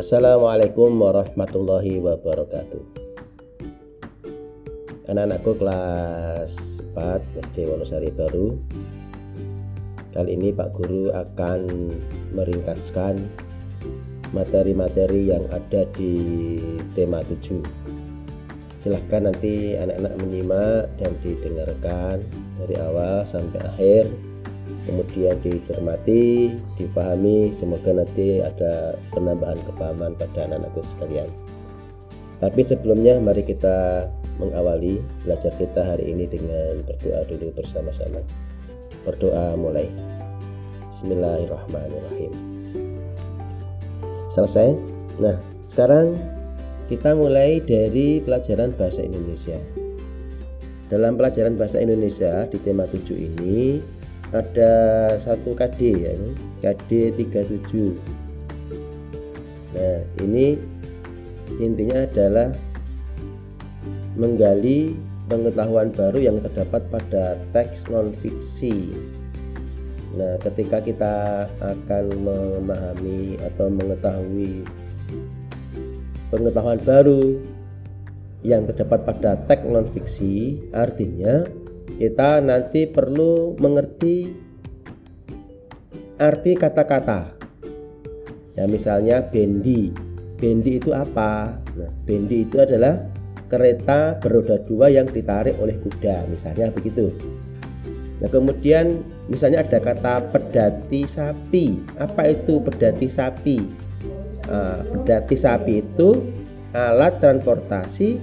Assalamualaikum 0.00 0.96
warahmatullahi 0.96 2.00
wabarakatuh. 2.00 2.80
Anak-anakku 5.12 5.60
kelas 5.60 6.80
4 6.96 7.20
SD 7.36 7.68
Wonosari 7.68 8.08
Baru 8.08 8.56
Kali 10.16 10.40
ini 10.40 10.56
Pak 10.56 10.72
Guru 10.72 11.12
akan 11.12 11.92
meringkaskan 12.32 13.28
materi-materi 14.32 15.36
yang 15.36 15.44
ada 15.52 15.84
di 15.92 16.16
tema 16.96 17.20
7 17.20 17.60
Silahkan 18.80 19.28
nanti 19.28 19.76
anak-anak 19.76 20.16
menyimak 20.16 20.88
dan 20.96 21.12
didengarkan 21.20 22.24
dari 22.56 22.80
awal 22.80 23.20
sampai 23.28 23.60
akhir 23.68 24.08
kemudian 24.86 25.36
dicermati, 25.42 26.56
dipahami, 26.80 27.52
semoga 27.52 27.92
nanti 27.92 28.40
ada 28.40 28.96
penambahan 29.14 29.60
kepahaman 29.66 30.16
pada 30.16 30.46
anak-anakku 30.46 30.82
sekalian. 30.82 31.28
Tapi 32.40 32.64
sebelumnya 32.64 33.20
mari 33.20 33.44
kita 33.44 34.08
mengawali 34.40 35.04
belajar 35.28 35.52
kita 35.60 35.84
hari 35.84 36.08
ini 36.16 36.24
dengan 36.24 36.80
berdoa 36.88 37.20
dulu 37.28 37.52
bersama-sama. 37.52 38.24
Berdoa 39.04 39.60
mulai. 39.60 39.92
Bismillahirrahmanirrahim. 40.88 42.32
Selesai? 44.32 44.78
Nah, 45.20 45.36
sekarang 45.68 46.16
kita 46.88 47.12
mulai 47.12 47.60
dari 47.60 48.24
pelajaran 48.24 48.72
bahasa 48.74 49.04
Indonesia. 49.04 49.60
Dalam 50.90 51.14
pelajaran 51.14 51.54
bahasa 51.54 51.78
Indonesia 51.78 52.50
di 52.50 52.58
tema 52.66 52.82
7 52.88 53.14
ini 53.14 53.78
ada 54.30 54.72
satu 55.18 55.58
KD 55.58 55.80
ya 56.06 56.14
KD 56.62 57.18
37 57.18 57.98
nah 59.74 59.98
ini 60.22 60.54
intinya 61.58 62.06
adalah 62.06 62.54
menggali 64.14 64.94
pengetahuan 65.26 65.90
baru 65.94 66.18
yang 66.18 66.38
terdapat 66.42 66.82
pada 66.90 67.38
teks 67.50 67.86
non 67.90 68.14
fiksi 68.22 68.94
nah 70.14 70.38
ketika 70.42 70.82
kita 70.82 71.46
akan 71.62 72.04
memahami 72.18 73.38
atau 73.38 73.70
mengetahui 73.70 74.66
pengetahuan 76.30 76.78
baru 76.82 77.38
yang 78.42 78.66
terdapat 78.66 79.06
pada 79.06 79.38
teks 79.46 79.66
non 79.66 79.86
fiksi 79.90 80.58
artinya 80.74 81.46
kita 81.96 82.44
nanti 82.44 82.86
perlu 82.86 83.56
mengerti 83.56 84.30
arti 86.20 86.52
kata-kata. 86.54 87.32
Ya 88.54 88.68
misalnya 88.68 89.24
bendi. 89.24 89.88
Bendi 90.36 90.76
itu 90.76 90.92
apa? 90.92 91.56
Nah, 91.76 91.92
bendi 92.04 92.44
itu 92.44 92.60
adalah 92.60 93.00
kereta 93.48 94.20
beroda 94.20 94.60
dua 94.62 94.92
yang 94.92 95.08
ditarik 95.08 95.56
oleh 95.58 95.76
kuda, 95.80 96.28
misalnya 96.28 96.68
begitu. 96.72 97.12
Nah, 98.20 98.28
kemudian 98.28 99.00
misalnya 99.32 99.64
ada 99.64 99.80
kata 99.80 100.28
pedati 100.28 101.08
sapi. 101.08 101.80
Apa 101.96 102.36
itu 102.36 102.60
pedati 102.60 103.08
sapi? 103.08 103.58
Nah, 104.44 104.84
pedati 104.84 105.36
sapi 105.36 105.80
itu 105.80 106.20
alat 106.76 107.18
transportasi 107.18 108.20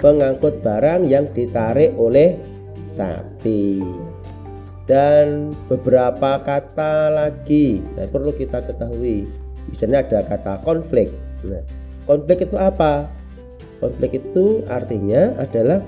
pengangkut 0.00 0.64
barang 0.64 1.04
yang 1.04 1.28
ditarik 1.34 1.92
oleh 1.98 2.38
sapi. 2.90 3.78
Dan 4.90 5.54
beberapa 5.70 6.42
kata 6.42 7.14
lagi 7.14 7.78
nah, 7.94 8.10
perlu 8.10 8.34
kita 8.34 8.58
ketahui. 8.66 9.30
Misalnya 9.70 10.02
ada 10.02 10.26
kata 10.26 10.66
konflik. 10.66 11.14
Nah, 11.46 11.62
konflik 12.10 12.42
itu 12.42 12.58
apa? 12.58 13.06
Konflik 13.78 14.18
itu 14.18 14.66
artinya 14.66 15.30
adalah 15.38 15.78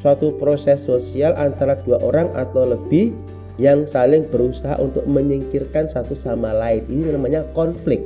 suatu 0.00 0.32
proses 0.40 0.80
sosial 0.80 1.36
antara 1.36 1.76
dua 1.84 2.00
orang 2.00 2.32
atau 2.32 2.64
lebih 2.64 3.12
yang 3.60 3.84
saling 3.84 4.24
berusaha 4.24 4.72
untuk 4.80 5.04
menyingkirkan 5.04 5.84
satu 5.84 6.16
sama 6.16 6.56
lain. 6.56 6.80
Ini 6.88 7.12
namanya 7.12 7.44
konflik. 7.52 8.00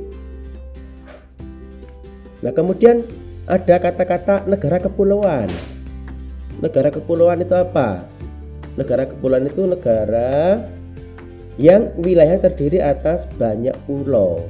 Nah 2.43 2.51
kemudian 2.51 3.07
ada 3.47 3.79
kata-kata 3.79 4.43
negara 4.51 4.83
kepulauan. 4.83 5.47
Negara 6.59 6.91
kepulauan 6.91 7.39
itu 7.39 7.55
apa 7.55 8.14
negara 8.75 9.07
kepulauan 9.07 9.47
itu 9.47 9.63
negara 9.67 10.63
yang 11.55 11.91
wilayah 11.99 12.35
terdiri 12.39 12.83
atas 12.83 13.27
banyak 13.39 13.75
pulau. 13.87 14.43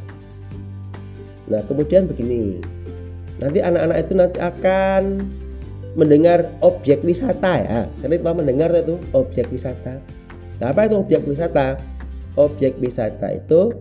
Nah, 1.45 1.61
kemudian 1.69 2.09
begini. 2.09 2.61
Nanti 3.37 3.61
anak-anak 3.61 3.97
itu 4.01 4.13
nanti 4.17 4.37
akan 4.41 5.03
mendengar 5.93 6.49
objek 6.65 7.05
wisata 7.05 7.53
ya. 7.61 7.81
Sering 7.93 8.25
tahu 8.25 8.41
mendengar 8.41 8.73
itu 8.73 8.97
objek 9.13 9.47
wisata. 9.53 10.01
Nah, 10.57 10.73
apa 10.73 10.89
itu 10.89 10.97
objek 10.97 11.21
wisata? 11.29 11.77
Objek 12.35 12.81
wisata 12.81 13.31
itu 13.37 13.71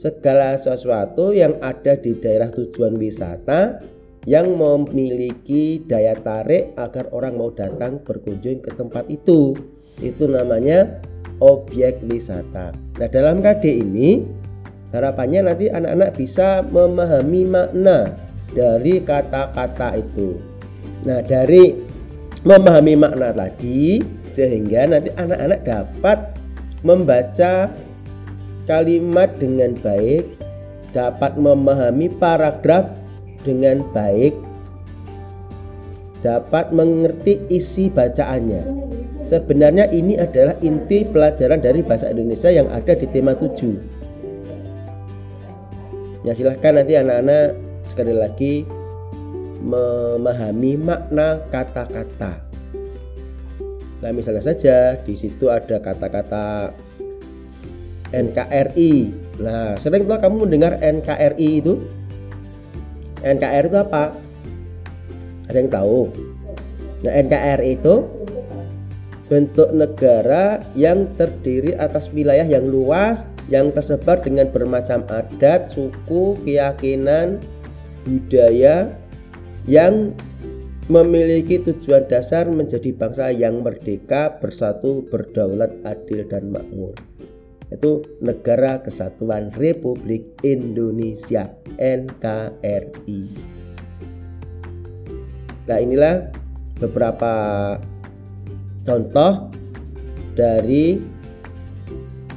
segala 0.00 0.56
sesuatu 0.56 1.36
yang 1.36 1.60
ada 1.60 1.92
di 1.98 2.16
daerah 2.16 2.48
tujuan 2.48 2.96
wisata 2.96 3.82
yang 4.28 4.52
memiliki 4.52 5.80
daya 5.88 6.12
tarik 6.20 6.76
agar 6.76 7.08
orang 7.16 7.40
mau 7.40 7.48
datang 7.52 8.04
berkunjung 8.04 8.60
ke 8.60 8.70
tempat 8.76 9.08
itu 9.08 9.56
itu 10.04 10.24
namanya 10.28 11.00
objek 11.40 12.04
wisata. 12.04 12.76
Nah, 13.00 13.08
dalam 13.08 13.40
KD 13.40 13.80
ini 13.80 14.20
harapannya 14.92 15.48
nanti 15.48 15.72
anak-anak 15.72 16.10
bisa 16.20 16.60
memahami 16.68 17.42
makna 17.48 18.12
dari 18.52 19.00
kata-kata 19.00 19.96
itu. 19.96 20.36
Nah, 21.08 21.24
dari 21.24 21.80
memahami 22.44 22.94
makna 23.00 23.32
tadi 23.32 24.04
sehingga 24.36 24.84
nanti 24.84 25.10
anak-anak 25.16 25.60
dapat 25.64 26.18
membaca 26.84 27.72
kalimat 28.68 29.32
dengan 29.40 29.72
baik, 29.80 30.28
dapat 30.92 31.40
memahami 31.40 32.12
paragraf 32.20 32.99
dengan 33.46 33.84
baik, 33.92 34.34
dapat 36.20 36.72
mengerti 36.72 37.40
isi 37.48 37.88
bacaannya. 37.88 38.64
Sebenarnya 39.24 39.88
ini 39.92 40.16
adalah 40.18 40.56
inti 40.64 41.04
pelajaran 41.06 41.60
dari 41.62 41.84
bahasa 41.84 42.10
Indonesia 42.10 42.50
yang 42.50 42.66
ada 42.72 42.96
di 42.96 43.06
tema 43.08 43.36
7. 43.36 44.00
Ya 46.26 46.36
silahkan 46.36 46.76
nanti 46.76 46.98
anak-anak 47.00 47.56
sekali 47.88 48.12
lagi 48.12 48.68
memahami 49.60 50.76
makna 50.76 51.40
kata-kata. 51.48 52.44
Nah 54.00 54.10
misalnya 54.16 54.44
saja 54.44 54.96
di 55.04 55.12
situ 55.12 55.52
ada 55.52 55.76
kata-kata 55.80 56.72
NKRI. 58.10 58.92
Nah 59.40 59.76
sering 59.76 60.08
tuh 60.08 60.16
kamu 60.16 60.48
mendengar 60.48 60.80
NKRI 60.80 61.50
itu? 61.60 61.99
NKRI 63.20 63.68
itu 63.68 63.78
apa? 63.78 64.04
Ada 65.50 65.58
yang 65.60 65.70
tahu? 65.70 66.00
Nah 67.04 67.12
NKRI 67.16 67.70
itu 67.80 67.94
bentuk 69.30 69.70
negara 69.70 70.58
yang 70.74 71.06
terdiri 71.14 71.78
atas 71.78 72.10
wilayah 72.10 72.42
yang 72.42 72.66
luas 72.66 73.24
yang 73.50 73.74
tersebar 73.74 74.22
dengan 74.22 74.46
bermacam 74.50 75.02
adat, 75.10 75.70
suku, 75.70 76.38
keyakinan, 76.46 77.42
budaya 78.06 78.94
yang 79.66 80.14
memiliki 80.90 81.62
tujuan 81.62 82.06
dasar 82.10 82.50
menjadi 82.50 82.90
bangsa 82.94 83.30
yang 83.30 83.62
merdeka, 83.62 84.38
bersatu, 84.42 85.06
berdaulat, 85.10 85.70
adil 85.86 86.26
dan 86.26 86.50
makmur. 86.50 86.94
Itu 87.70 88.02
Negara 88.18 88.82
Kesatuan 88.82 89.54
Republik 89.54 90.26
Indonesia 90.42 91.54
NKRI. 91.78 93.22
Nah, 95.70 95.78
inilah 95.78 96.34
beberapa 96.82 97.32
contoh 98.82 99.54
dari 100.34 100.98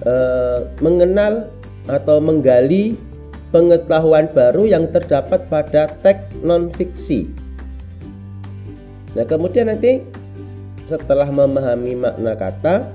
eh, 0.05 0.59
mengenal 0.85 1.49
atau 1.89 2.21
menggali 2.21 2.93
pengetahuan 3.49 4.29
baru 4.33 4.69
yang 4.69 4.89
terdapat 4.89 5.45
pada 5.49 5.89
teks 6.01 6.29
non 6.45 6.69
fiksi. 6.73 7.29
Nah, 9.13 9.25
kemudian 9.29 9.69
nanti 9.69 10.01
setelah 10.89 11.29
memahami 11.29 11.93
makna 11.93 12.33
kata 12.33 12.89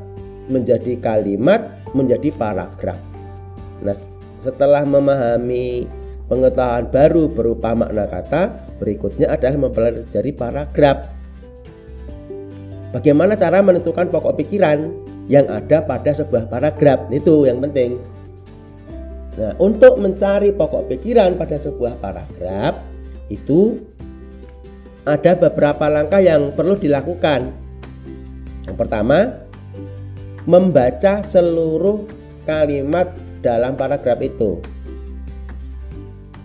menjadi 0.51 0.99
kalimat, 0.99 1.78
menjadi 1.93 2.33
paragraf. 2.35 2.99
Nah, 3.85 3.97
setelah 4.43 4.83
memahami 4.83 5.87
pengetahuan 6.29 6.87
baru 6.91 7.31
berupa 7.31 7.73
makna 7.75 8.05
kata, 8.07 8.55
berikutnya 8.79 9.33
adalah 9.33 9.69
mempelajari 9.69 10.33
paragraf. 10.35 11.09
Bagaimana 12.93 13.37
cara 13.37 13.61
menentukan 13.61 14.09
pokok 14.09 14.41
pikiran 14.41 14.89
yang 15.29 15.45
ada 15.53 15.85
pada 15.85 16.11
sebuah 16.17 16.49
paragraf 16.49 17.05
itu 17.13 17.45
yang 17.45 17.61
penting. 17.61 18.01
Nah, 19.39 19.55
untuk 19.61 20.01
mencari 20.01 20.51
pokok 20.51 20.89
pikiran 20.91 21.37
pada 21.39 21.61
sebuah 21.61 22.01
paragraf 22.01 22.81
itu 23.29 23.79
ada 25.05 25.37
beberapa 25.37 25.87
langkah 25.89 26.21
yang 26.21 26.53
perlu 26.53 26.77
dilakukan. 26.77 27.53
Yang 28.67 28.77
pertama, 28.77 29.48
membaca 30.49 31.21
seluruh 31.21 32.09
kalimat 32.49 33.13
dalam 33.45 33.77
paragraf 33.77 34.17
itu. 34.25 34.57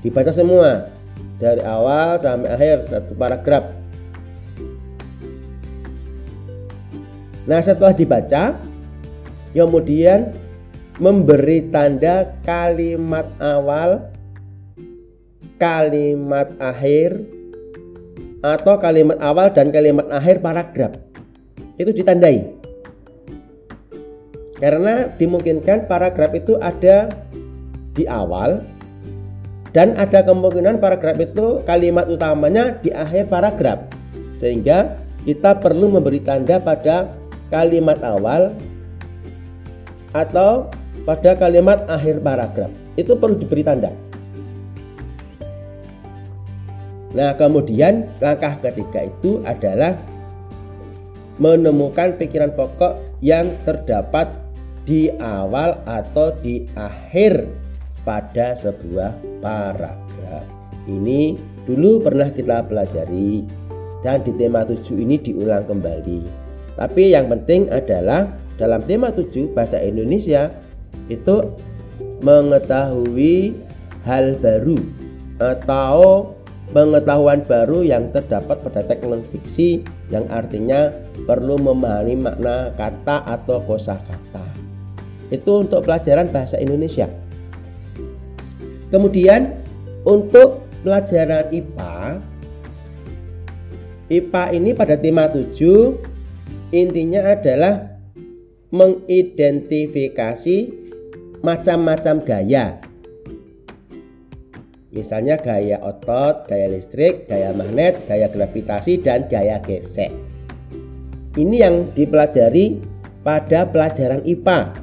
Dibaca 0.04 0.36
semua 0.36 0.92
dari 1.40 1.64
awal 1.64 2.20
sampai 2.20 2.52
akhir 2.52 2.92
satu 2.92 3.16
paragraf. 3.16 3.64
Nah, 7.48 7.60
setelah 7.64 7.96
dibaca, 7.96 8.60
kemudian 9.56 10.36
memberi 11.00 11.64
tanda 11.72 12.36
kalimat 12.44 13.28
awal, 13.40 14.12
kalimat 15.60 16.52
akhir, 16.60 17.24
atau 18.44 18.76
kalimat 18.80 19.16
awal 19.24 19.48
dan 19.56 19.72
kalimat 19.72 20.08
akhir 20.12 20.44
paragraf. 20.44 20.92
Itu 21.80 21.96
ditandai. 21.96 22.53
Karena 24.64 25.12
dimungkinkan 25.20 25.92
paragraf 25.92 26.32
itu 26.32 26.56
ada 26.64 27.12
di 27.92 28.08
awal 28.08 28.64
dan 29.76 29.92
ada 30.00 30.24
kemungkinan 30.24 30.80
paragraf 30.80 31.20
itu 31.20 31.60
kalimat 31.68 32.08
utamanya 32.08 32.72
di 32.80 32.88
akhir 32.96 33.28
paragraf. 33.28 33.84
Sehingga 34.40 34.96
kita 35.28 35.60
perlu 35.60 35.92
memberi 35.92 36.24
tanda 36.24 36.64
pada 36.64 37.12
kalimat 37.52 38.00
awal 38.08 38.56
atau 40.16 40.72
pada 41.04 41.36
kalimat 41.36 41.84
akhir 41.92 42.24
paragraf. 42.24 42.72
Itu 42.96 43.20
perlu 43.20 43.36
diberi 43.36 43.68
tanda. 43.68 43.92
Nah, 47.12 47.36
kemudian 47.36 48.08
langkah 48.24 48.64
ketiga 48.64 49.12
itu 49.12 49.44
adalah 49.44 50.00
menemukan 51.36 52.16
pikiran 52.16 52.56
pokok 52.56 52.96
yang 53.20 53.52
terdapat 53.68 54.43
di 54.84 55.12
awal 55.20 55.80
atau 55.88 56.36
di 56.44 56.68
akhir 56.76 57.48
pada 58.04 58.56
sebuah 58.56 59.16
paragraf. 59.40 60.46
Ini 60.88 61.40
dulu 61.64 62.04
pernah 62.04 62.28
kita 62.28 62.68
pelajari 62.68 63.48
dan 64.04 64.20
di 64.28 64.36
tema 64.36 64.68
7 64.68 64.84
ini 65.00 65.16
diulang 65.16 65.64
kembali. 65.64 66.20
Tapi 66.76 67.16
yang 67.16 67.32
penting 67.32 67.72
adalah 67.72 68.28
dalam 68.60 68.84
tema 68.84 69.10
7 69.16 69.56
bahasa 69.56 69.80
Indonesia 69.80 70.52
itu 71.08 71.56
mengetahui 72.20 73.56
hal 74.04 74.36
baru 74.44 74.80
atau 75.40 76.32
pengetahuan 76.76 77.44
baru 77.48 77.84
yang 77.84 78.12
terdapat 78.12 78.60
pada 78.64 78.84
teknologi 78.84 79.40
fiksi 79.40 79.70
yang 80.12 80.28
artinya 80.28 80.92
perlu 81.24 81.56
memahami 81.60 82.20
makna 82.20 82.72
kata 82.76 83.24
atau 83.28 83.64
kosakata. 83.64 84.63
Itu 85.34 85.66
untuk 85.66 85.82
pelajaran 85.90 86.30
bahasa 86.30 86.62
Indonesia. 86.62 87.10
Kemudian 88.94 89.58
untuk 90.06 90.62
pelajaran 90.86 91.50
IPA 91.50 92.22
IPA 94.14 94.44
ini 94.54 94.78
pada 94.78 95.00
tema 95.00 95.26
7 95.26 95.50
intinya 96.70 97.34
adalah 97.34 97.98
mengidentifikasi 98.70 100.58
macam-macam 101.42 102.16
gaya. 102.22 102.78
Misalnya 104.94 105.42
gaya 105.42 105.82
otot, 105.82 106.46
gaya 106.46 106.70
listrik, 106.70 107.26
gaya 107.26 107.50
magnet, 107.58 108.06
gaya 108.06 108.30
gravitasi, 108.30 109.02
dan 109.02 109.26
gaya 109.26 109.58
gesek. 109.66 110.14
Ini 111.34 111.56
yang 111.66 111.90
dipelajari 111.98 112.78
pada 113.26 113.66
pelajaran 113.66 114.22
IPA. 114.22 114.83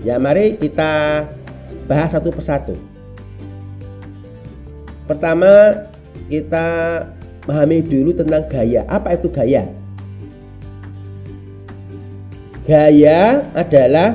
Ya 0.00 0.16
mari 0.16 0.56
kita 0.56 1.24
bahas 1.84 2.16
satu 2.16 2.32
persatu. 2.32 2.72
Pertama 5.04 5.84
kita 6.30 6.66
memahami 7.44 7.82
dulu 7.82 8.14
tentang 8.14 8.46
gaya. 8.46 8.86
Apa 8.86 9.18
itu 9.18 9.26
gaya? 9.26 9.66
Gaya 12.62 13.42
adalah 13.58 14.14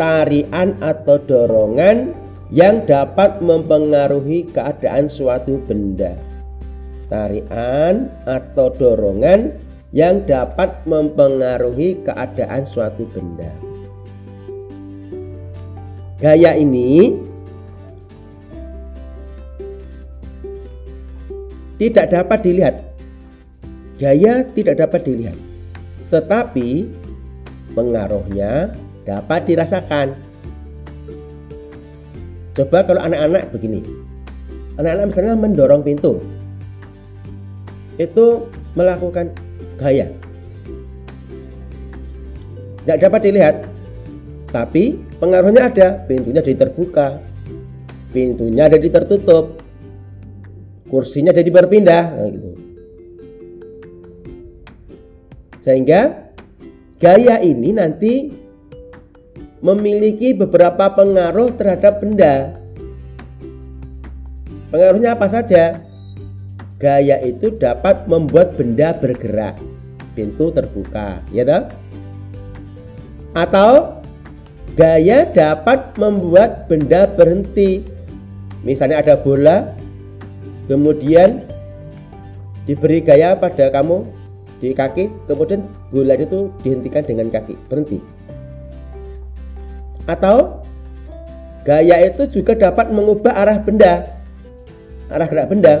tarian 0.00 0.72
atau 0.80 1.20
dorongan 1.20 2.16
yang 2.48 2.82
dapat 2.88 3.44
mempengaruhi 3.44 4.48
keadaan 4.48 5.12
suatu 5.12 5.60
benda. 5.68 6.16
Tarian 7.12 8.08
atau 8.24 8.72
dorongan 8.72 9.52
yang 9.92 10.24
dapat 10.24 10.72
mempengaruhi 10.88 12.00
keadaan 12.02 12.64
suatu 12.64 13.04
benda. 13.12 13.73
Gaya 16.24 16.56
ini 16.56 17.20
tidak 21.76 22.16
dapat 22.16 22.40
dilihat. 22.40 22.80
Gaya 24.00 24.40
tidak 24.56 24.80
dapat 24.80 25.04
dilihat. 25.04 25.36
Tetapi 26.08 26.88
pengaruhnya 27.76 28.72
dapat 29.04 29.52
dirasakan. 29.52 30.16
Coba 32.56 32.88
kalau 32.88 33.04
anak-anak 33.04 33.52
begini. 33.52 33.84
Anak-anak 34.80 35.12
misalnya 35.12 35.36
mendorong 35.36 35.84
pintu. 35.84 36.24
Itu 38.00 38.48
melakukan 38.72 39.28
gaya. 39.76 40.08
Tidak 42.80 42.96
dapat 42.96 43.20
dilihat. 43.28 43.56
Tapi 44.48 44.96
pengaruhnya 45.24 45.72
ada. 45.72 45.88
Pintunya 46.04 46.44
jadi 46.44 46.68
terbuka. 46.68 47.16
Pintunya 48.12 48.68
jadi 48.68 48.88
tertutup. 48.92 49.64
Kursinya 50.92 51.32
jadi 51.32 51.48
berpindah. 51.48 52.04
Nah, 52.12 52.28
gitu. 52.28 52.50
Sehingga 55.64 56.24
Gaya 57.04 57.36
ini 57.42 57.74
nanti 57.74 58.32
memiliki 59.60 60.32
beberapa 60.32 60.88
pengaruh 60.88 61.52
terhadap 61.52 62.00
benda. 62.00 62.56
Pengaruhnya 64.72 65.12
apa 65.12 65.28
saja? 65.28 65.84
Gaya 66.80 67.20
itu 67.20 67.60
dapat 67.60 68.08
membuat 68.08 68.56
benda 68.56 68.96
bergerak, 68.96 69.60
pintu 70.16 70.48
terbuka, 70.48 71.20
ya 71.28 71.44
toh? 71.44 71.64
Atau 73.36 74.00
gaya 74.74 75.26
dapat 75.30 75.94
membuat 75.98 76.66
benda 76.66 77.06
berhenti. 77.06 77.86
Misalnya 78.66 79.04
ada 79.04 79.14
bola, 79.20 79.74
kemudian 80.66 81.44
diberi 82.64 83.04
gaya 83.04 83.36
pada 83.36 83.68
kamu 83.68 84.08
di 84.56 84.72
kaki 84.72 85.12
kemudian 85.28 85.68
bola 85.92 86.16
itu 86.16 86.48
dihentikan 86.64 87.04
dengan 87.04 87.28
kaki 87.28 87.54
berhenti. 87.68 88.00
Atau 90.08 90.64
gaya 91.68 92.08
itu 92.08 92.28
juga 92.28 92.56
dapat 92.56 92.88
mengubah 92.88 93.36
arah 93.36 93.60
benda 93.60 94.08
arah 95.12 95.28
gerak 95.28 95.52
benda. 95.52 95.74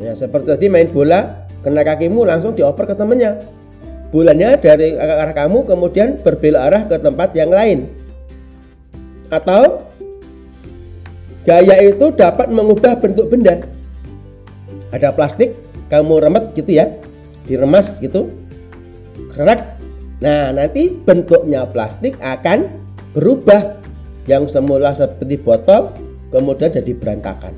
Ya 0.00 0.12
seperti 0.16 0.48
tadi 0.48 0.66
main 0.68 0.88
bola 0.88 1.48
kena 1.60 1.84
kakimu 1.84 2.24
langsung 2.24 2.52
dioper 2.52 2.88
ke 2.88 2.94
temennya 2.96 3.36
bolanya 4.10 4.54
dari 4.56 4.94
arah 4.96 5.34
kamu 5.34 5.66
kemudian 5.66 6.20
berbelok 6.22 6.62
arah 6.62 6.82
ke 6.86 6.96
tempat 7.00 7.30
yang 7.34 7.50
lain. 7.50 7.90
Atau 9.28 9.82
gaya 11.42 11.82
itu 11.82 12.14
dapat 12.14 12.50
mengubah 12.50 12.98
bentuk 13.02 13.30
benda. 13.30 13.66
Ada 14.94 15.10
plastik 15.10 15.54
kamu 15.90 16.22
remet 16.22 16.54
gitu 16.54 16.78
ya 16.82 16.90
diremas 17.46 18.02
gitu 18.02 18.26
kerak 19.30 19.78
nah 20.18 20.50
nanti 20.50 20.90
bentuknya 20.90 21.66
plastik 21.68 22.16
akan 22.22 22.70
berubah. 23.16 23.78
Yang 24.26 24.58
semula 24.58 24.90
seperti 24.90 25.38
botol 25.38 25.94
kemudian 26.34 26.74
jadi 26.74 26.98
berantakan. 26.98 27.54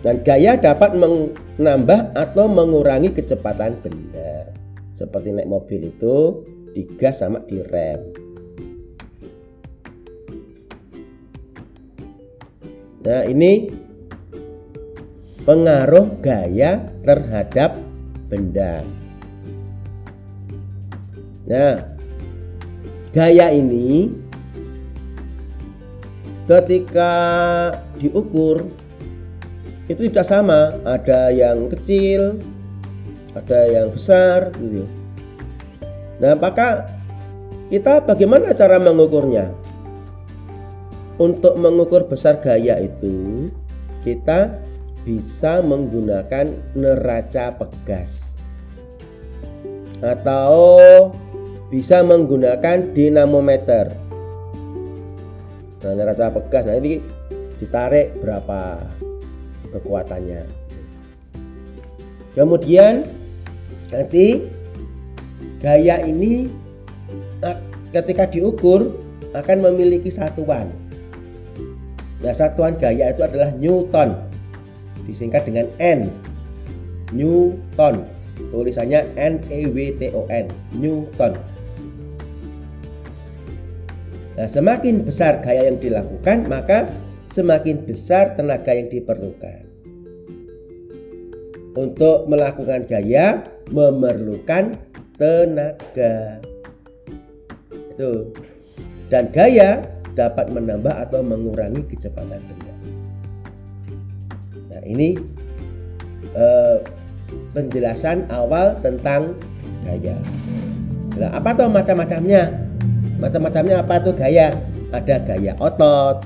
Dan 0.00 0.24
gaya 0.24 0.56
dapat 0.56 0.96
menambah 1.58 2.14
atau 2.14 2.46
mengurangi 2.46 3.12
kecepatan 3.12 3.76
benda 3.82 4.54
seperti 4.94 5.34
naik 5.34 5.50
mobil 5.50 5.90
itu 5.90 6.46
digas 6.72 7.20
sama 7.20 7.42
direm 7.50 8.00
nah 13.02 13.26
ini 13.26 13.74
pengaruh 15.48 16.20
gaya 16.20 16.92
terhadap 17.08 17.80
benda. 18.28 18.84
Nah, 21.48 21.80
gaya 23.16 23.48
ini 23.48 24.12
ketika 26.44 27.12
diukur 27.96 28.68
itu 29.88 30.06
tidak 30.08 30.28
sama. 30.28 30.76
Ada 30.84 31.32
yang 31.32 31.72
kecil 31.72 32.38
ada 33.36 33.60
yang 33.68 33.92
besar 33.92 34.50
gitu 34.58 34.88
nah 36.18 36.34
maka 36.34 36.90
kita 37.68 38.00
bagaimana 38.00 38.56
cara 38.56 38.80
mengukurnya? 38.80 39.52
Untuk 41.20 41.58
mengukur 41.60 42.08
besar 42.08 42.40
gaya 42.40 42.80
itu 42.80 43.50
kita 44.06 44.56
bisa 45.04 45.60
menggunakan 45.60 46.48
neraca 46.72 47.52
pegas. 47.60 48.40
Atau 50.00 50.56
bisa 51.68 52.00
menggunakan 52.00 52.94
dinamometer. 52.96 53.92
Nah 55.84 55.92
neraca 55.92 56.32
pegas. 56.32 56.64
Nah 56.64 56.78
ini 56.80 57.04
ditarik 57.60 58.16
berapa 58.22 58.80
kekuatannya. 59.74 60.42
Kemudian 62.36 63.02
nanti 63.90 64.46
gaya 65.58 66.04
ini 66.04 66.46
ketika 67.90 68.28
diukur 68.28 68.94
akan 69.34 69.58
memiliki 69.64 70.12
satuan. 70.12 70.70
Nah 72.22 72.34
satuan 72.34 72.74
gaya 72.78 73.14
itu 73.14 73.22
adalah 73.22 73.50
Newton 73.56 74.14
disingkat 75.08 75.48
dengan 75.48 75.66
N. 75.80 76.12
Newton 77.14 78.04
tulisannya 78.52 79.02
N 79.16 79.42
E 79.50 79.66
W 79.70 79.78
T 79.98 80.12
O 80.14 80.28
N 80.30 80.46
Newton. 80.76 81.34
Nah, 84.38 84.46
semakin 84.46 85.02
besar 85.02 85.42
gaya 85.42 85.66
yang 85.66 85.82
dilakukan, 85.82 86.46
maka 86.46 86.86
semakin 87.28 87.84
besar 87.84 88.34
tenaga 88.34 88.72
yang 88.72 88.88
diperlukan. 88.88 89.68
Untuk 91.78 92.26
melakukan 92.26 92.88
gaya 92.88 93.44
memerlukan 93.70 94.80
tenaga. 95.20 96.42
Itu. 97.94 98.32
Dan 99.12 99.30
gaya 99.30 99.86
dapat 100.18 100.50
menambah 100.50 100.90
atau 100.90 101.22
mengurangi 101.22 101.86
kecepatan 101.86 102.42
benda. 102.42 102.74
Nah, 104.74 104.82
ini 104.82 105.14
eh, 106.34 106.76
penjelasan 107.54 108.26
awal 108.32 108.74
tentang 108.82 109.38
gaya. 109.86 110.18
Nah, 111.14 111.30
apa 111.34 111.54
tuh 111.54 111.70
macam-macamnya? 111.70 112.50
Macam-macamnya 113.22 113.76
apa 113.86 113.94
tuh 114.02 114.14
gaya? 114.18 114.54
Ada 114.88 115.20
gaya 115.22 115.52
otot, 115.60 116.24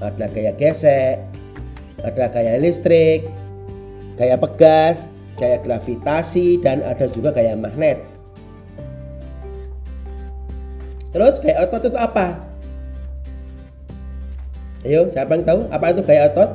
ada 0.00 0.26
gaya 0.28 0.52
gesek, 0.56 1.20
ada 2.04 2.28
gaya 2.28 2.60
listrik, 2.60 3.24
gaya 4.20 4.36
pegas, 4.36 5.08
gaya 5.40 5.60
gravitasi, 5.64 6.60
dan 6.60 6.84
ada 6.84 7.08
juga 7.08 7.32
gaya 7.32 7.56
magnet. 7.56 8.00
Terus 11.16 11.40
gaya 11.40 11.64
otot 11.64 11.88
itu 11.88 11.96
apa? 11.96 12.36
Ayo, 14.84 15.08
siapa 15.08 15.40
yang 15.40 15.44
tahu 15.48 15.60
apa 15.72 15.96
itu 15.96 16.02
gaya 16.04 16.28
otot? 16.28 16.50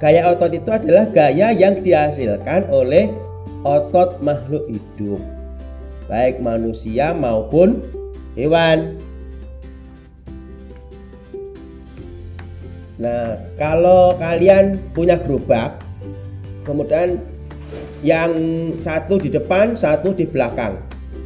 Gaya 0.00 0.32
otot 0.32 0.50
itu 0.50 0.66
adalah 0.72 1.06
gaya 1.12 1.52
yang 1.52 1.84
dihasilkan 1.84 2.66
oleh 2.72 3.12
otot 3.62 4.18
makhluk 4.18 4.66
hidup, 4.66 5.22
baik 6.10 6.42
manusia 6.42 7.14
maupun 7.14 7.84
hewan. 8.34 8.98
Nah, 13.02 13.34
kalau 13.58 14.14
kalian 14.22 14.78
punya 14.94 15.18
gerobak, 15.18 15.74
kemudian 16.62 17.18
yang 18.06 18.30
satu 18.78 19.18
di 19.18 19.26
depan, 19.26 19.74
satu 19.74 20.14
di 20.14 20.22
belakang. 20.22 20.78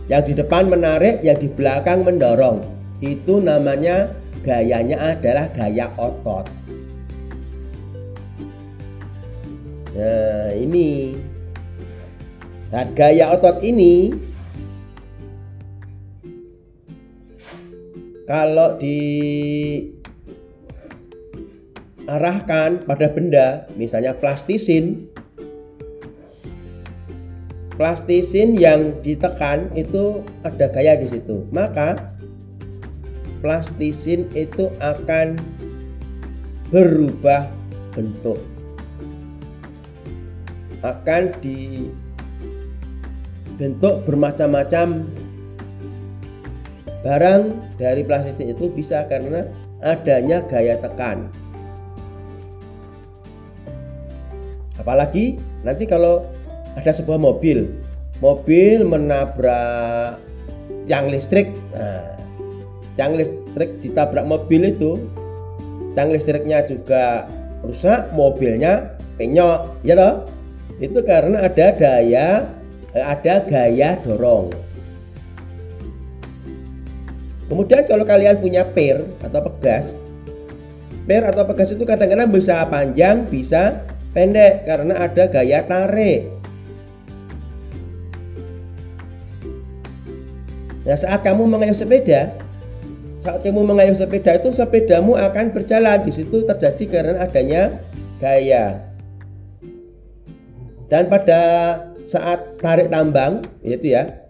Yang 0.08 0.32
di 0.32 0.34
depan 0.40 0.72
menarik, 0.72 1.20
yang 1.20 1.36
di 1.36 1.52
belakang 1.52 2.00
mendorong. 2.00 2.64
Itu 3.04 3.44
namanya 3.44 4.08
gayanya 4.40 5.20
adalah 5.20 5.52
gaya 5.52 5.92
otot. 6.00 6.48
Nah, 9.92 10.52
ini 10.56 11.12
nah, 12.72 12.88
gaya 12.96 13.36
otot 13.36 13.60
ini 13.60 14.16
kalau 18.24 18.76
diarahkan 22.06 22.86
pada 22.86 23.10
benda, 23.10 23.66
misalnya 23.74 24.14
plastisin, 24.14 25.10
plastisin 27.74 28.54
yang 28.54 28.94
ditekan 29.02 29.66
itu 29.74 30.22
ada 30.46 30.70
gaya 30.70 30.94
di 30.94 31.10
situ. 31.10 31.42
Maka 31.50 31.98
plastisin 33.42 34.30
itu 34.38 34.70
akan 34.78 35.34
berubah 36.70 37.50
bentuk. 37.98 38.38
Akan 40.86 41.34
dibentuk 43.58 44.06
bermacam-macam. 44.06 45.10
Barang 47.02 47.54
dari 47.82 48.06
plastik 48.06 48.46
itu 48.46 48.70
bisa 48.70 49.02
karena 49.10 49.46
adanya 49.82 50.42
gaya 50.46 50.78
tekan 50.78 51.30
apalagi 54.76 55.40
nanti 55.64 55.88
kalau 55.88 56.24
ada 56.76 56.92
sebuah 56.92 57.16
mobil 57.16 57.68
mobil 58.20 58.84
menabrak 58.84 60.16
yang 60.86 61.10
listrik. 61.10 61.50
Nah, 61.74 62.16
yang 62.96 63.12
listrik 63.12 63.76
ditabrak 63.84 64.24
mobil 64.24 64.72
itu 64.72 65.04
yang 65.96 66.08
listriknya 66.12 66.64
juga 66.64 67.28
rusak 67.64 68.08
mobilnya 68.16 68.96
penyok 69.20 69.80
ya 69.84 69.96
toh? 69.96 70.14
Itu 70.80 71.00
karena 71.04 71.44
ada 71.44 71.72
daya 71.76 72.48
eh, 72.92 73.04
ada 73.04 73.44
gaya 73.44 74.00
dorong. 74.04 74.52
Kemudian 77.46 77.86
kalau 77.86 78.02
kalian 78.02 78.42
punya 78.42 78.66
per 78.66 79.06
atau 79.22 79.40
pegas 79.46 79.94
per 81.06 81.22
atau 81.22 81.46
pegas 81.46 81.70
itu 81.70 81.86
kadang-kadang 81.86 82.32
bisa 82.34 82.66
panjang 82.66 83.22
bisa 83.30 83.85
pendek 84.16 84.64
karena 84.64 84.96
ada 84.96 85.28
gaya 85.28 85.60
tarik. 85.68 86.24
Nah 90.88 90.96
saat 90.96 91.20
kamu 91.20 91.44
mengayuh 91.44 91.76
sepeda 91.76 92.32
saat 93.20 93.42
kamu 93.44 93.66
mengayuh 93.66 93.92
sepeda 93.92 94.38
itu 94.38 94.54
sepedamu 94.56 95.18
akan 95.18 95.52
berjalan. 95.52 96.00
Di 96.06 96.14
situ 96.14 96.48
terjadi 96.48 96.84
karena 96.88 97.26
adanya 97.26 97.76
gaya. 98.22 98.80
Dan 100.86 101.10
pada 101.10 101.42
saat 102.06 102.56
tarik 102.62 102.88
tambang 102.88 103.42
itu 103.66 103.98
ya 103.98 104.24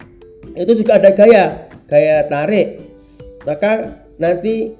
itu 0.57 0.83
juga 0.83 0.99
ada 0.99 1.15
gaya 1.15 1.69
gaya 1.87 2.27
tarik. 2.27 2.81
Maka 3.45 4.03
nanti 4.19 4.73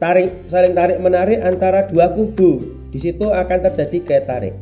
tarik 0.00 0.32
saling 0.50 0.72
tarik 0.72 0.98
menarik 0.98 1.38
antara 1.44 1.86
dua 1.86 2.10
kubu 2.10 2.77
di 2.98 3.14
situ 3.14 3.30
akan 3.30 3.58
terjadi 3.70 3.98
gaya 4.02 4.22
tarik 4.26 4.54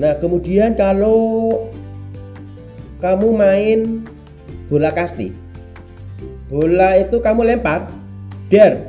nah 0.00 0.16
kemudian 0.16 0.72
kalau 0.72 1.68
kamu 3.04 3.28
main 3.36 3.80
bola 4.72 4.88
kasti 4.96 5.36
bola 6.48 7.04
itu 7.04 7.20
kamu 7.20 7.52
lempar 7.52 7.84
der 8.48 8.88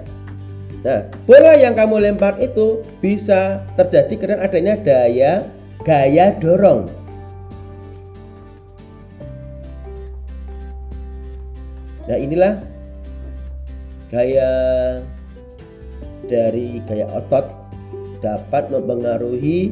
Nah, 0.82 1.06
bola 1.30 1.54
yang 1.62 1.78
kamu 1.78 2.02
lempar 2.02 2.42
itu 2.42 2.82
bisa 3.06 3.62
terjadi 3.78 4.18
karena 4.18 4.38
adanya 4.42 4.74
daya 4.82 5.46
gaya 5.86 6.34
dorong. 6.42 6.90
Nah, 12.10 12.18
inilah 12.18 12.71
gaya 14.12 14.52
dari 16.28 16.84
gaya 16.84 17.08
otot 17.16 17.48
dapat 18.20 18.68
mempengaruhi 18.68 19.72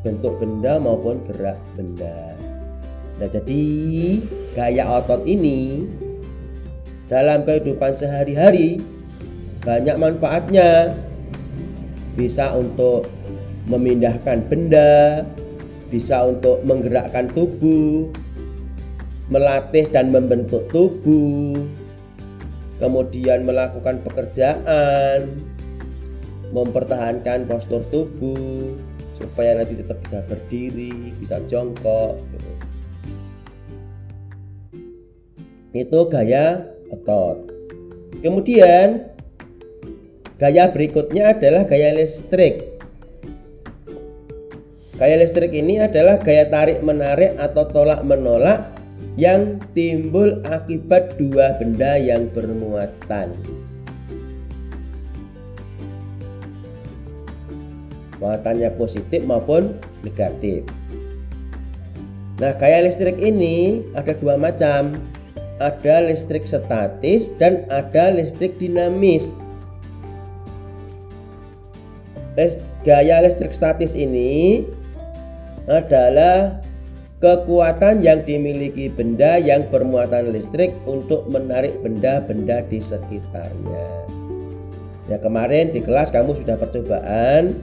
bentuk 0.00 0.40
benda 0.40 0.80
maupun 0.80 1.20
gerak 1.28 1.60
benda. 1.76 2.32
Nah, 3.20 3.28
jadi 3.28 3.62
gaya 4.56 4.88
otot 4.88 5.28
ini 5.28 5.84
dalam 7.12 7.44
kehidupan 7.44 7.92
sehari-hari 7.92 8.80
banyak 9.60 9.96
manfaatnya 10.00 10.96
bisa 12.16 12.56
untuk 12.56 13.04
memindahkan 13.68 14.48
benda 14.48 15.22
bisa 15.92 16.24
untuk 16.24 16.64
menggerakkan 16.64 17.28
tubuh 17.36 18.08
melatih 19.28 19.84
dan 19.92 20.08
membentuk 20.08 20.64
tubuh, 20.72 21.52
kemudian 22.78 23.42
melakukan 23.42 24.00
pekerjaan, 24.06 25.26
mempertahankan 26.54 27.44
postur 27.44 27.84
tubuh 27.90 28.74
supaya 29.18 29.58
nanti 29.58 29.74
tetap 29.74 29.98
bisa 30.06 30.22
berdiri, 30.30 31.12
bisa 31.18 31.42
jongkok. 31.50 32.16
Gitu. 32.32 32.50
Itu 35.74 36.08
gaya 36.08 36.64
otot. 36.94 37.50
Kemudian 38.22 39.10
gaya 40.38 40.70
berikutnya 40.70 41.36
adalah 41.36 41.66
gaya 41.66 41.92
listrik. 41.92 42.78
Gaya 44.98 45.14
listrik 45.18 45.54
ini 45.54 45.78
adalah 45.78 46.18
gaya 46.18 46.50
tarik 46.50 46.82
menarik 46.82 47.38
atau 47.38 47.70
tolak 47.70 48.02
menolak 48.02 48.77
yang 49.18 49.58
timbul 49.74 50.38
akibat 50.46 51.18
dua 51.18 51.58
benda 51.58 51.98
yang 51.98 52.30
bermuatan. 52.30 53.34
Muatannya 58.22 58.70
positif 58.78 59.26
maupun 59.26 59.74
negatif. 60.06 60.62
Nah, 62.38 62.54
gaya 62.54 62.86
listrik 62.86 63.18
ini 63.18 63.82
ada 63.98 64.14
dua 64.14 64.38
macam 64.38 64.94
ada 65.58 66.06
listrik 66.06 66.46
statis 66.46 67.34
dan 67.42 67.66
ada 67.74 68.14
listrik 68.14 68.54
dinamis. 68.62 69.34
Gaya 72.86 73.26
listrik 73.26 73.50
statis 73.50 73.98
ini 73.98 74.62
adalah 75.66 76.62
kekuatan 77.18 78.00
yang 78.02 78.22
dimiliki 78.22 78.86
benda 78.90 79.42
yang 79.42 79.66
bermuatan 79.70 80.30
listrik 80.30 80.70
untuk 80.86 81.26
menarik 81.30 81.74
benda-benda 81.82 82.62
di 82.70 82.78
sekitarnya. 82.78 83.86
Ya 85.08 85.16
kemarin 85.18 85.74
di 85.74 85.80
kelas 85.82 86.14
kamu 86.14 86.38
sudah 86.44 86.60
percobaan 86.60 87.58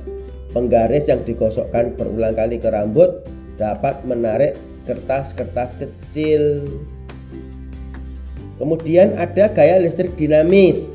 penggaris 0.51 1.07
yang 1.07 1.23
digosokkan 1.23 1.95
berulang 1.95 2.35
kali 2.35 2.59
ke 2.59 2.67
rambut 2.67 3.23
dapat 3.55 4.01
menarik 4.03 4.59
kertas-kertas 4.83 5.77
kecil 5.79 6.67
Kemudian 8.55 9.19
ada 9.19 9.51
gaya 9.51 9.75
listrik 9.83 10.15
dinamis. 10.15 10.87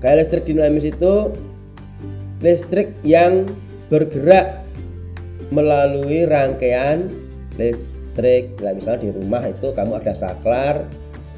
Gaya 0.00 0.24
listrik 0.24 0.48
dinamis 0.48 0.88
itu 0.88 1.28
listrik 2.40 2.88
yang 3.04 3.44
bergerak 3.92 4.61
melalui 5.52 6.24
rangkaian 6.24 7.12
listrik. 7.60 8.56
Nah, 8.64 8.72
misalnya 8.72 9.08
di 9.08 9.10
rumah 9.12 9.44
itu 9.44 9.76
kamu 9.76 10.00
ada 10.00 10.16
saklar, 10.16 10.88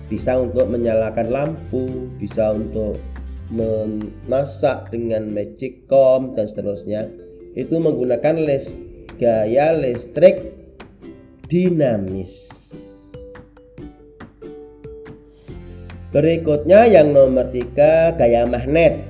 bisa 0.07 0.39
untuk 0.39 0.71
menyalakan 0.71 1.35
lampu, 1.35 2.07
bisa 2.23 2.55
untuk 2.55 3.03
memasak 3.51 4.89
dengan 4.95 5.29
magic 5.35 5.85
comb 5.91 6.39
dan 6.39 6.47
seterusnya. 6.47 7.11
Itu 7.59 7.83
menggunakan 7.83 8.39
list, 8.39 8.79
gaya 9.19 9.75
listrik 9.75 10.55
dinamis. 11.51 12.63
Berikutnya 16.15 16.87
yang 16.87 17.11
nomor 17.11 17.51
tiga 17.51 18.15
gaya 18.15 18.47
magnet. 18.47 19.03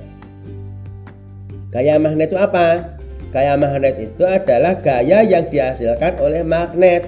Gaya 1.69 2.01
magnet 2.01 2.33
itu 2.33 2.39
apa? 2.41 2.94
Gaya 3.35 3.59
magnet 3.59 3.99
itu 3.99 4.23
adalah 4.23 4.79
gaya 4.79 5.19
yang 5.19 5.51
dihasilkan 5.51 6.23
oleh 6.23 6.39
magnet. 6.39 7.03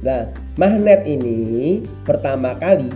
Nah, 0.00 0.32
magnet 0.56 1.04
ini 1.04 1.84
pertama 2.08 2.56
kali 2.56 2.88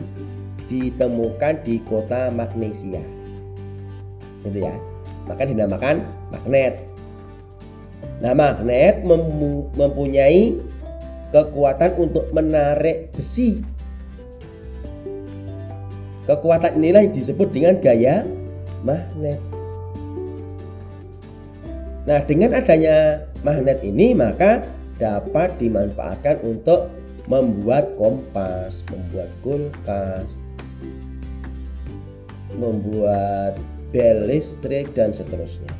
ditemukan 0.72 1.68
di 1.68 1.76
kota 1.84 2.32
Magnesia. 2.32 3.04
Gitu 4.40 4.56
ya. 4.56 4.72
Maka 5.28 5.44
dinamakan 5.44 6.00
magnet. 6.32 6.80
Nah, 8.24 8.32
magnet 8.32 9.04
mempunyai 9.76 10.56
kekuatan 11.28 11.92
untuk 12.00 12.32
menarik 12.32 13.12
besi. 13.12 13.75
Kekuatan 16.26 16.82
inilah 16.82 17.06
yang 17.06 17.14
disebut 17.14 17.54
dengan 17.54 17.78
gaya 17.78 18.26
magnet. 18.82 19.38
Nah, 22.06 22.22
dengan 22.26 22.54
adanya 22.54 23.26
magnet 23.46 23.82
ini 23.86 24.14
maka 24.14 24.66
dapat 24.98 25.54
dimanfaatkan 25.58 26.42
untuk 26.42 26.90
membuat 27.26 27.90
kompas, 27.98 28.82
membuat 28.90 29.30
kulkas, 29.42 30.38
membuat 32.54 33.58
bel 33.90 34.26
listrik 34.26 34.90
dan 34.94 35.10
seterusnya. 35.10 35.70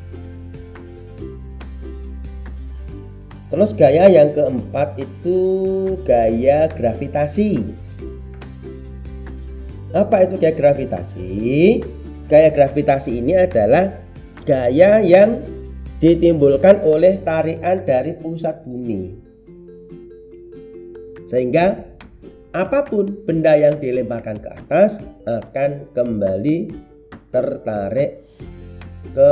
Terus 3.47 3.71
gaya 3.71 4.11
yang 4.11 4.35
keempat 4.35 4.99
itu 4.99 5.39
gaya 6.03 6.67
gravitasi. 6.67 7.86
Apa 9.95 10.27
itu 10.27 10.35
gaya 10.35 10.55
gravitasi? 10.55 11.29
Gaya 12.27 12.49
gravitasi 12.51 13.23
ini 13.23 13.39
adalah 13.39 13.95
gaya 14.43 14.99
yang 14.99 15.39
ditimbulkan 16.03 16.83
oleh 16.83 17.23
tarikan 17.23 17.83
dari 17.87 18.15
pusat 18.19 18.63
bumi. 18.67 19.15
Sehingga 21.27 21.79
apa 22.51 22.87
pun 22.87 23.15
benda 23.27 23.55
yang 23.55 23.79
dilemparkan 23.79 24.39
ke 24.39 24.49
atas 24.49 24.99
akan 25.27 25.87
kembali 25.91 26.71
tertarik 27.31 28.23
ke 29.11 29.31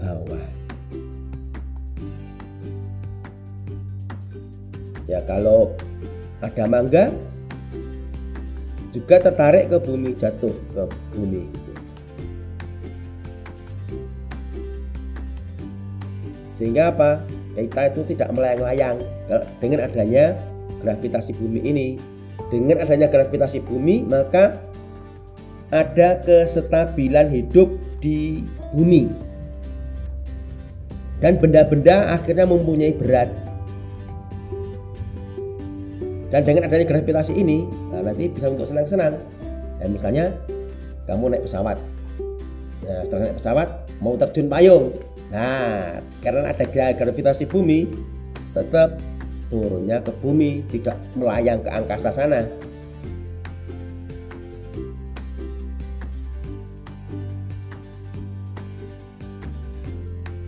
bawah. 0.00 0.54
ya 5.04 5.20
kalau 5.28 5.72
ada 6.40 6.64
mangga 6.64 7.12
juga 8.94 9.18
tertarik 9.18 9.74
ke 9.74 9.78
bumi 9.82 10.14
jatuh 10.14 10.54
ke 10.70 10.82
bumi. 11.18 11.50
Gitu. 11.50 11.74
sehingga 16.64 16.94
apa? 16.94 17.20
Kita 17.54 17.92
itu 17.92 18.00
tidak 18.14 18.34
melayang-layang 18.34 18.98
dengan 19.62 19.84
adanya 19.86 20.34
gravitasi 20.82 21.36
bumi 21.38 21.60
ini. 21.60 21.88
Dengan 22.50 22.82
adanya 22.82 23.06
gravitasi 23.10 23.62
bumi 23.62 24.06
maka 24.06 24.58
ada 25.70 26.24
kesestabilan 26.24 27.30
hidup 27.30 27.70
di 28.00 28.42
bumi. 28.74 29.12
Dan 31.22 31.38
benda-benda 31.38 32.16
akhirnya 32.16 32.48
mempunyai 32.48 32.96
berat. 32.96 33.30
Dan 36.34 36.42
dengan 36.42 36.66
adanya 36.66 36.88
gravitasi 36.88 37.38
ini, 37.38 37.68
nanti 38.04 38.28
bisa 38.28 38.52
untuk 38.52 38.68
senang-senang. 38.68 39.16
Ya, 39.80 39.86
misalnya 39.88 40.24
kamu 41.08 41.34
naik 41.34 41.44
pesawat. 41.48 41.80
Nah, 42.84 43.00
setelah 43.08 43.22
naik 43.32 43.36
pesawat 43.40 43.68
mau 44.04 44.14
terjun 44.20 44.46
payung. 44.52 44.92
Nah, 45.32 45.98
karena 46.20 46.52
ada 46.52 46.64
gravitasi 46.68 47.48
bumi, 47.48 47.88
tetap 48.52 49.00
turunnya 49.48 50.04
ke 50.04 50.12
bumi, 50.20 50.62
tidak 50.70 51.00
melayang 51.16 51.64
ke 51.64 51.70
angkasa 51.72 52.12
sana. 52.12 52.44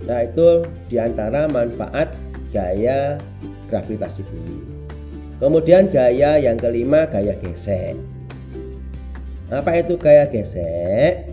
Nah, 0.07 0.23
itu 0.23 0.62
di 0.87 1.03
antara 1.03 1.51
manfaat 1.51 2.14
gaya 2.55 3.19
gravitasi 3.66 4.23
bumi. 4.23 4.76
Kemudian 5.37 5.92
gaya 5.92 6.40
yang 6.40 6.57
kelima 6.57 7.05
gaya 7.12 7.37
gesek. 7.37 7.92
Apa 9.53 9.85
itu 9.85 10.01
gaya 10.01 10.25
gesek? 10.33 11.29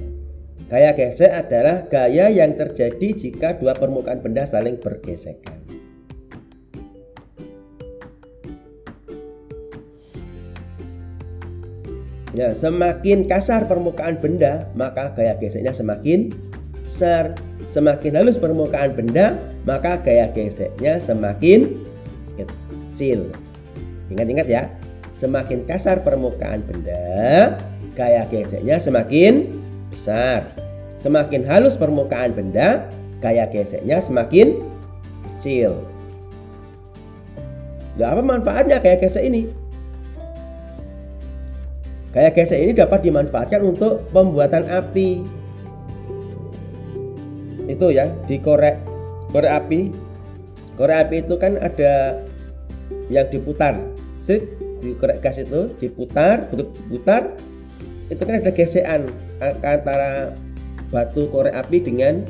Gaya 0.68 0.92
gesek 0.92 1.32
adalah 1.32 1.88
gaya 1.88 2.28
yang 2.28 2.60
terjadi 2.60 3.16
jika 3.16 3.56
dua 3.56 3.72
permukaan 3.78 4.20
benda 4.20 4.44
saling 4.44 4.76
bergesekan. 4.76 5.64
Ya, 12.34 12.50
semakin 12.58 13.30
kasar 13.30 13.70
permukaan 13.70 14.18
benda, 14.18 14.66
maka 14.74 15.14
gaya 15.14 15.38
geseknya 15.38 15.70
semakin 15.70 16.34
besar. 16.84 17.38
Semakin 17.70 18.18
halus 18.20 18.42
permukaan 18.42 18.98
benda, 18.98 19.38
maka 19.64 20.02
gaya 20.02 20.28
geseknya 20.34 20.98
semakin 20.98 21.78
kecil. 22.36 23.30
Ingat-ingat 24.14 24.46
ya, 24.46 24.70
semakin 25.18 25.66
kasar 25.66 26.06
permukaan 26.06 26.62
benda, 26.70 27.58
gaya 27.98 28.30
geseknya 28.30 28.78
semakin 28.78 29.50
besar. 29.90 30.54
Semakin 31.02 31.42
halus 31.44 31.76
permukaan 31.76 32.32
benda, 32.32 32.88
gaya 33.20 33.50
geseknya 33.50 33.98
semakin 34.00 34.62
kecil. 35.26 35.82
Gak 37.98 38.10
apa 38.10 38.22
manfaatnya 38.26 38.82
gaya 38.82 38.98
gesek 38.98 39.22
ini? 39.22 39.50
Gaya 42.14 42.30
gesek 42.30 42.62
ini 42.62 42.72
dapat 42.74 43.06
dimanfaatkan 43.06 43.62
untuk 43.62 44.06
pembuatan 44.14 44.70
api. 44.70 45.26
Itu 47.70 47.90
ya, 47.90 48.10
di 48.30 48.38
korek 48.38 48.78
korek 49.34 49.50
api. 49.50 49.82
Korek 50.74 50.98
api 51.06 51.16
itu 51.22 51.36
kan 51.38 51.58
ada 51.62 52.22
yang 53.14 53.30
diputar. 53.30 53.93
Di 54.24 54.92
korek 55.00 55.24
gas 55.24 55.40
itu 55.40 55.72
diputar, 55.80 56.48
diputar. 56.52 57.36
Itu 58.12 58.24
kan 58.24 58.44
ada 58.44 58.52
gesekan 58.52 59.12
antara 59.44 60.36
batu 60.92 61.28
korek 61.32 61.56
api 61.56 61.84
dengan 61.84 62.24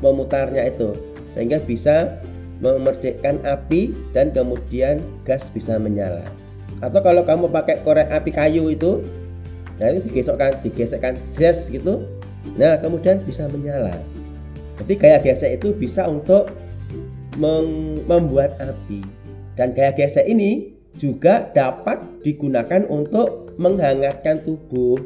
memutarnya 0.00 0.68
itu. 0.68 0.96
Sehingga 1.36 1.60
bisa 1.64 2.20
memercikkan 2.60 3.40
api 3.48 3.96
dan 4.12 4.32
kemudian 4.36 5.00
gas 5.24 5.48
bisa 5.48 5.80
menyala. 5.80 6.24
Atau 6.84 7.00
kalau 7.00 7.24
kamu 7.24 7.48
pakai 7.48 7.80
korek 7.84 8.08
api 8.12 8.30
kayu 8.32 8.72
itu 8.72 9.04
nah 9.80 9.88
itu 9.88 10.12
digesokkan 10.12 10.60
digesekkan 10.60 11.16
jas 11.32 11.72
gitu. 11.72 12.04
Nah 12.60 12.76
kemudian 12.80 13.24
bisa 13.24 13.48
menyala. 13.48 13.96
Jadi 14.80 14.92
gaya 14.96 15.18
gesek 15.20 15.60
itu 15.60 15.72
bisa 15.76 16.04
untuk 16.08 16.52
membuat 18.04 18.60
api. 18.60 19.00
Dan 19.56 19.72
gaya 19.72 19.92
gesek 19.96 20.28
ini 20.28 20.59
juga 21.00 21.48
dapat 21.56 21.96
digunakan 22.20 22.84
untuk 22.92 23.56
menghangatkan 23.56 24.44
tubuh 24.44 25.00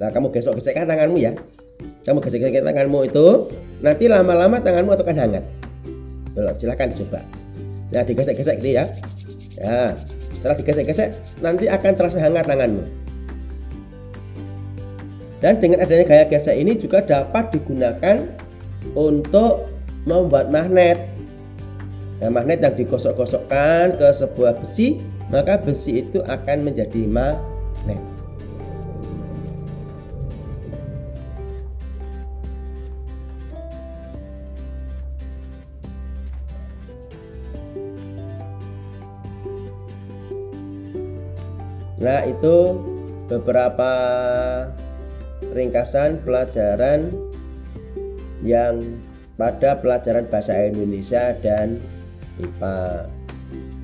Nah, 0.00 0.08
kamu 0.08 0.32
gesok-gesek 0.32 0.80
tanganmu 0.80 1.20
ya. 1.20 1.36
Kamu 2.08 2.24
gesek-gesek 2.24 2.64
tanganmu 2.64 3.04
itu, 3.04 3.52
nanti 3.84 4.08
lama-lama 4.08 4.56
tanganmu 4.56 4.96
akan 4.96 5.16
hangat. 5.20 5.44
Belum, 6.32 6.56
silahkan 6.56 6.88
coba. 6.96 7.20
Nah, 7.92 8.00
digesek-gesek 8.00 8.64
gitu 8.64 8.80
ya. 8.80 8.88
Ya, 9.60 9.92
setelah 10.40 10.56
digesek-gesek, 10.56 11.12
nanti 11.44 11.68
akan 11.68 11.92
terasa 11.92 12.16
hangat 12.16 12.48
tanganmu. 12.48 12.80
Dan 15.44 15.60
dengan 15.60 15.84
adanya 15.84 16.04
gaya 16.08 16.24
gesek 16.24 16.56
ini 16.56 16.80
juga 16.80 17.04
dapat 17.04 17.52
digunakan 17.52 18.24
untuk 18.96 19.68
membuat 20.08 20.48
magnet. 20.48 20.96
Nah, 22.20 22.28
magnet 22.28 22.60
yang 22.60 22.76
digosok-gosokkan 22.76 23.96
ke 23.96 24.08
sebuah 24.12 24.60
besi, 24.60 25.00
maka 25.32 25.56
besi 25.56 26.04
itu 26.04 26.20
akan 26.20 26.68
menjadi 26.68 27.08
magnet. 27.08 27.96
Nah, 42.00 42.24
itu 42.28 42.56
beberapa 43.32 43.92
ringkasan 45.56 46.20
pelajaran 46.24 47.12
yang 48.44 49.00
pada 49.40 49.80
pelajaran 49.80 50.28
bahasa 50.28 50.68
Indonesia 50.68 51.32
dan 51.40 51.80
IPA. 52.40 53.06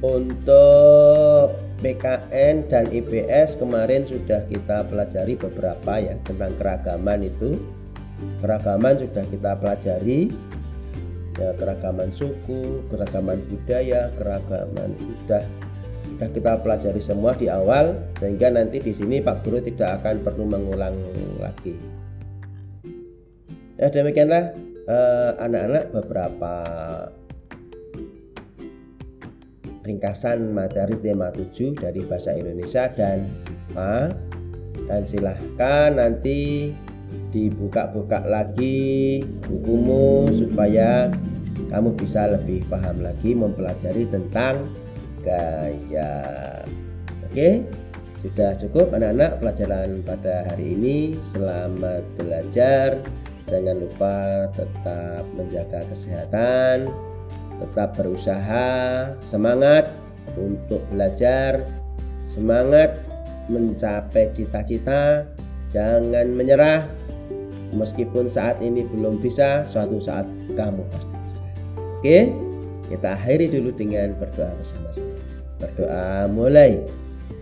Untuk 0.01 1.57
PKN 1.81 2.69
dan 2.73 2.89
IPS 2.89 3.61
kemarin 3.61 4.09
sudah 4.09 4.45
kita 4.49 4.89
pelajari 4.89 5.37
beberapa 5.37 5.93
ya 6.01 6.17
tentang 6.25 6.57
keragaman 6.57 7.29
itu. 7.29 7.61
Keragaman 8.41 8.97
sudah 8.97 9.25
kita 9.29 9.61
pelajari 9.61 10.33
ya 11.37 11.53
keragaman 11.61 12.09
suku, 12.17 12.81
keragaman 12.89 13.45
budaya, 13.45 14.09
keragaman 14.17 14.97
sudah 14.97 15.45
sudah 16.17 16.29
kita 16.33 16.53
pelajari 16.65 17.03
semua 17.05 17.37
di 17.37 17.53
awal 17.53 17.93
sehingga 18.17 18.49
nanti 18.49 18.81
di 18.81 18.97
sini 18.97 19.21
Pak 19.21 19.45
Guru 19.45 19.61
tidak 19.61 20.01
akan 20.01 20.25
perlu 20.25 20.49
mengulang 20.49 20.97
lagi. 21.37 21.77
Ya 23.77 23.93
demikianlah 23.93 24.57
eh, 24.89 25.31
anak-anak 25.37 25.85
eh, 25.85 25.91
beberapa 25.93 26.55
ringkasan 29.87 30.53
materi 30.53 30.99
tema 30.99 31.31
7 31.31 31.79
dari 31.79 32.03
bahasa 32.05 32.35
Indonesia 32.35 32.91
dan 32.93 33.25
IPA 33.71 33.97
dan 34.91 35.03
silahkan 35.07 35.89
nanti 35.95 36.75
dibuka-buka 37.31 38.27
lagi 38.27 39.23
bukumu 39.47 40.27
supaya 40.35 41.09
kamu 41.71 41.95
bisa 41.95 42.31
lebih 42.31 42.67
paham 42.67 43.03
lagi 43.03 43.33
mempelajari 43.33 44.07
tentang 44.11 44.67
gaya. 45.23 46.15
Oke, 47.27 47.67
sudah 48.23 48.55
cukup 48.59 48.95
anak-anak 48.95 49.43
pelajaran 49.43 50.03
pada 50.07 50.47
hari 50.51 50.79
ini. 50.79 51.19
Selamat 51.23 52.07
belajar. 52.19 52.99
Jangan 53.47 53.79
lupa 53.79 54.51
tetap 54.59 55.23
menjaga 55.39 55.87
kesehatan, 55.87 56.91
tetap 57.63 57.97
berusaha, 57.97 58.67
semangat 59.25 59.89
untuk 60.37 60.83
belajar, 60.93 61.65
semangat 62.27 63.01
mencapai 63.49 64.29
cita-cita, 64.35 65.25
jangan 65.73 66.29
menyerah. 66.35 66.85
Meskipun 67.75 68.31
saat 68.31 68.63
ini 68.63 68.87
belum 68.87 69.19
bisa, 69.19 69.67
suatu 69.67 69.99
saat 69.99 70.25
kamu 70.55 70.87
pasti 70.95 71.17
bisa. 71.27 71.43
Oke, 71.99 72.31
kita 72.89 73.19
akhiri 73.19 73.51
dulu 73.51 73.75
dengan 73.75 74.15
berdoa 74.17 74.55
bersama-sama 74.57 75.17
berdoa 75.61 76.25
mulai. 76.31 76.79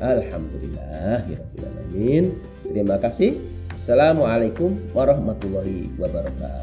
Alhamdulillahirrahmanirrahim. 0.00 2.33
Terima 2.66 2.98
kasih. 2.98 3.38
Assalamualaikum 3.74 4.79
warahmatullahi 4.94 5.90
wabarakatuh 5.98 6.55